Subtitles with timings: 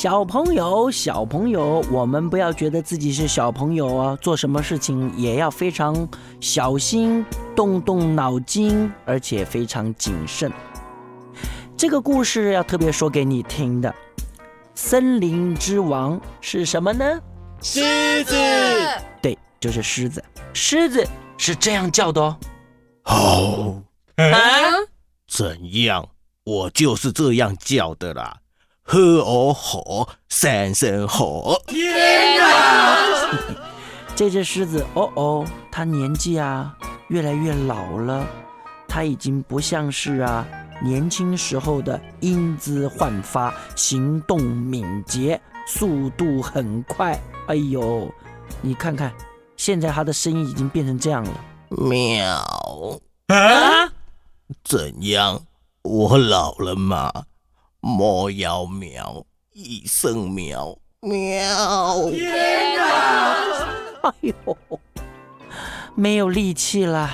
[0.00, 6.08] 小朋友，小朋友，我们不要觉得自己是小朋友哦，做什么事情也要非常
[6.40, 7.22] 小心，
[7.54, 10.50] 动动脑筋，而且非常谨慎。
[11.76, 13.94] 这个故事要特别说给你听的，
[14.74, 17.04] 森林之王是什么呢？
[17.60, 18.34] 狮子。
[19.20, 20.24] 对，就是狮子。
[20.54, 22.38] 狮子是这样叫的哦。
[23.04, 23.82] 哦，
[24.16, 24.32] 啊？
[25.28, 26.08] 怎样？
[26.44, 28.38] 我就是这样叫的啦。
[28.90, 31.62] 呵哦吼，三声吼。
[31.68, 32.98] 天哪！
[34.16, 36.76] 这只狮子，哦哦，它年纪啊
[37.06, 38.26] 越来越老了，
[38.88, 40.44] 它已经不像是啊
[40.82, 47.16] 年轻时候的英姿焕发，行动敏捷，速度很快。
[47.46, 48.12] 哎呦，
[48.60, 49.14] 你看看，
[49.56, 51.40] 现在它的声音已经变成这样了。
[51.68, 53.92] 喵，啊？
[54.64, 55.40] 怎样？
[55.82, 57.12] 我老了吗？
[57.82, 62.10] 猫要喵，一声喵，喵。
[62.10, 63.36] 天哪！
[64.02, 64.34] 哎呦，
[65.94, 67.08] 没有力气了，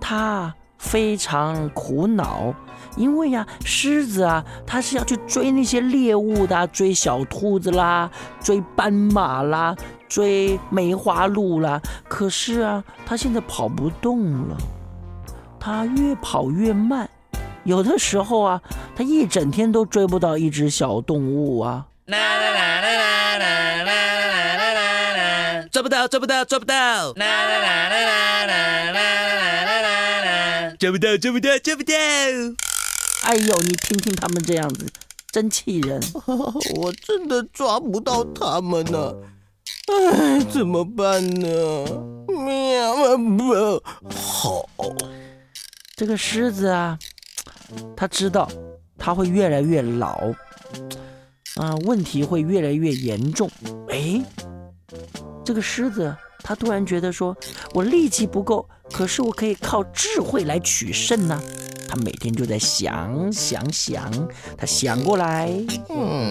[0.00, 2.54] 他非常苦恼，
[2.96, 8.08] 因为呀，狮子啊，它是要去追那些猎物的，追小兔子啦，
[8.40, 9.74] 追斑马啦，
[10.08, 11.80] 追梅花鹿啦。
[12.08, 14.56] 可是啊，它现在跑不动了，
[15.58, 17.10] 它越跑越慢，
[17.64, 18.62] 有的时候啊，
[18.98, 21.86] 它一整天都追不到一只小动物啊。
[22.06, 25.12] 啦啦啦啦啦啦啦啦啦啦
[25.60, 25.68] 啦！
[25.70, 30.24] 抓不到，抓不到，抓不到，啦啦啦啦啦啦啦啦啦
[30.66, 30.74] 啦！
[30.80, 31.94] 抓不到，抓不到，抓不到。
[33.22, 34.84] 哎呦，你听听他们这样子，
[35.30, 36.02] 真气人。
[36.74, 39.14] 我真的抓不到他们呢，
[39.86, 41.46] 哎，怎么办呢？
[42.26, 43.80] 喵，不
[44.12, 44.66] 好，
[45.94, 46.98] 这个狮子啊，
[47.96, 48.50] 他知道
[49.08, 50.18] 他会越来越老，
[51.56, 53.50] 啊，问题会越来越严重。
[53.88, 54.22] 哎，
[55.42, 57.34] 这个狮子他突然觉得说，
[57.72, 61.40] 我力气不够，可是我可以靠智慧来取胜呢、
[61.88, 64.12] 他每天就在想想想，
[64.58, 65.50] 他想过来，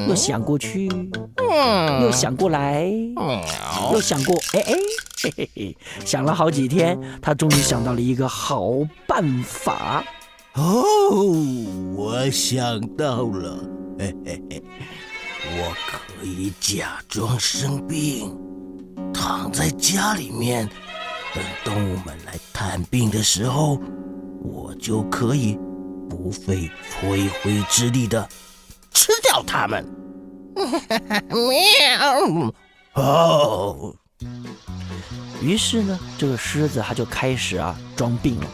[0.08, 0.88] 又想过去，
[2.00, 2.84] 又想过来，
[3.16, 4.74] 喵又想过，哎哎，
[5.24, 8.70] 嘿嘿嘿，想了好几天，他终于想到了一个好
[9.08, 10.04] 办法。
[10.54, 10.84] 哦，
[12.28, 13.58] 我想到了，
[13.98, 14.64] 嘿嘿嘿，
[15.46, 18.38] 我可以假装生病，
[19.14, 20.70] 躺在家里面，
[21.34, 23.82] 等动物们来探病的时候，
[24.44, 25.58] 我就可以
[26.10, 28.28] 不费吹灰之力的
[28.92, 29.86] 吃掉它们。
[31.32, 32.52] 喵！
[32.96, 33.96] 哦，
[35.42, 38.48] 于是呢，这个狮子它就开始啊装病了。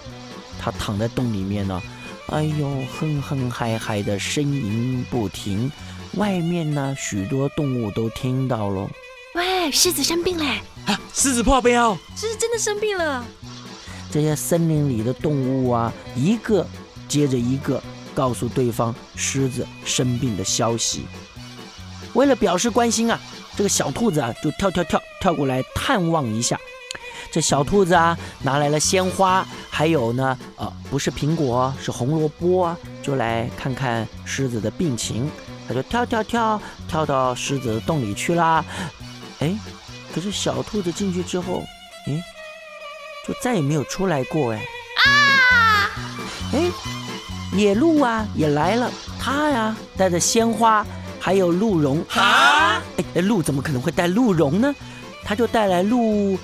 [0.60, 1.82] 它躺在洞里面呢，
[2.28, 2.68] 哎呦，
[3.00, 5.72] 哼哼嗨嗨的呻吟不停。
[6.14, 8.90] 外面呢，许多动物都听到了。
[9.36, 10.62] 喂，狮子生病嘞！
[10.86, 11.98] 啊，狮子破标！
[12.16, 13.26] 狮子真的生病了。
[14.12, 16.66] 这些森林里的动物啊，一个
[17.08, 17.82] 接着一个
[18.14, 21.06] 告诉对方狮子生病的消息。
[22.14, 23.20] 为了表示关心啊，
[23.58, 26.60] 这个小兔子啊就跳跳跳跳过来探望一下。
[27.34, 35.28] 这小兔子啊拿来了鲜花，还有呢，呃，不是苹果，是红萝卜啊，就来看看狮子的病情。
[35.68, 38.64] 它就跳跳跳跳到狮子的洞里去啦。
[39.40, 39.58] 哎，
[40.14, 41.64] 可是小兔子进去之后，
[42.06, 42.24] 哎，
[43.28, 44.58] 就再也没有出来过哎。
[45.04, 45.90] 啊！
[46.54, 46.70] 哎，
[47.58, 50.86] 野鹿啊也来了，它呀带着鲜花，
[51.20, 52.00] 还有鹿茸。
[52.14, 52.80] 啊！
[53.16, 54.72] 哎，鹿怎么可能会带鹿茸呢？
[55.26, 56.38] 它就带来路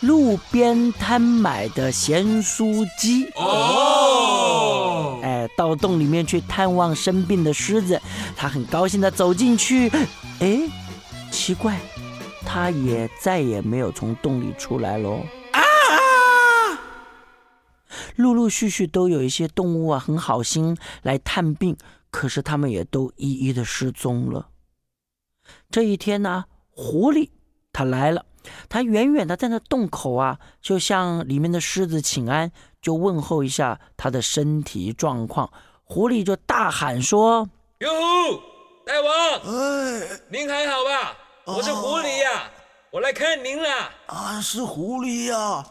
[0.00, 3.30] 路边摊买的咸酥鸡。
[3.36, 5.20] 哦！
[5.22, 8.00] 哎，到洞里面去探望生病的狮子，
[8.34, 9.90] 他很高兴的走进去。
[10.40, 10.60] 哎，
[11.30, 11.78] 奇怪，
[12.46, 15.20] 他也再也没有从洞里出来喽。
[15.52, 15.60] 啊！
[18.16, 21.76] 陆陆续续都有一些动物啊，很好心来探病，
[22.10, 24.48] 可是他们也都一一的失踪了。
[25.70, 27.28] 这一天呢，狐狸
[27.72, 28.24] 它来了，
[28.68, 32.52] 它远远的在那洞口啊，就向里面的狮子请安，
[32.82, 35.50] 就问候一下他的身体状况。
[35.84, 37.48] 狐狸就大喊说
[37.78, 37.88] 哟，
[38.86, 41.16] 大王，哎您还好吧？
[41.46, 42.50] 我是狐狸呀，
[42.92, 43.68] 我来看您了。
[44.06, 45.64] 啊，是狐狸呀、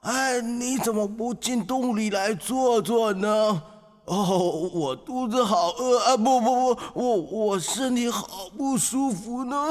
[0.00, 3.62] 哎，你怎么不进洞里来坐坐呢？
[4.10, 6.16] 哦，我肚子好饿啊！
[6.16, 9.68] 不不不，我我身体好不舒服呢。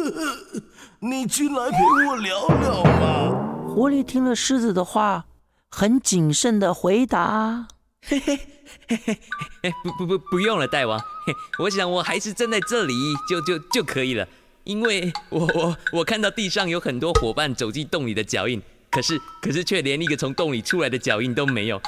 [1.00, 3.64] 你进来陪我聊聊嘛。
[3.72, 5.24] ：“狐狸听了狮子的话，
[5.70, 7.68] 很谨慎的回答。”
[8.06, 8.38] 嘿嘿
[8.86, 9.18] 嘿嘿
[9.62, 10.98] 嘿，不不不，不用了，大王。
[10.98, 12.92] 嘿，我想我还是站在这里
[13.26, 14.28] 就就就可以了，
[14.64, 21.80] 因为我我我看到地上有很多伙伴走进洞里的脚印，可是可是却连一个从洞里出来的脚印都没有。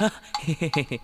[0.43, 0.99] 嘿嘿嘿嘿。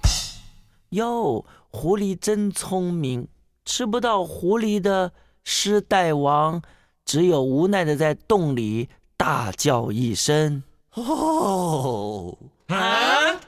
[0.92, 3.28] 哟，狐狸真聪明，
[3.66, 6.62] 吃不到狐狸的狮大王，
[7.06, 10.64] 只有无奈的在洞里大叫一声
[10.96, 13.40] ：“哦，啊！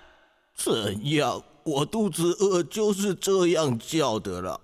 [0.56, 1.44] 怎样？
[1.63, 4.60] 我肚子饿就是这样叫的了。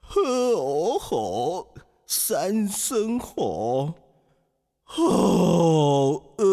[0.00, 0.20] 呵
[0.54, 1.74] 哦吼，
[2.06, 3.94] 三声吼，
[4.84, 5.02] 好
[6.38, 6.51] 饿！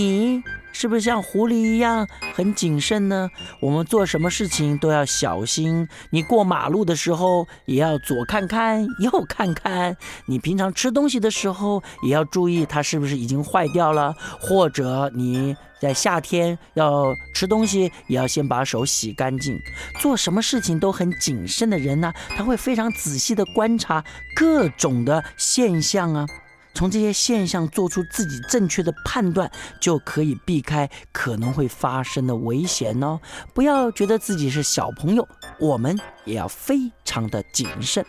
[0.00, 0.42] 你
[0.72, 3.28] 是不是像狐狸一样很谨慎呢？
[3.60, 5.86] 我们做什么事情都要小心。
[6.08, 9.94] 你过马路的时候也要左看看右看看。
[10.24, 19.60] 你平常吃东西的时候也要注意它是不是已经坏掉了，或者你在夏天要吃东西也要先把手洗干净。
[19.98, 24.02] 做什么事情都很谨慎的人呢，他会非常仔细的观察
[24.34, 26.26] 各种的现象啊。
[26.74, 29.50] 从这些现象做出自己正确的判断，
[29.80, 33.20] 就可以避开可能会发生的危险哦。
[33.54, 35.28] 不要觉得自己是小朋友，
[35.58, 38.04] 我们也要非常的谨慎。